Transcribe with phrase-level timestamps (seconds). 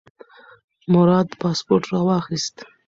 [0.91, 2.55] مراد پاسپورت راواخیست.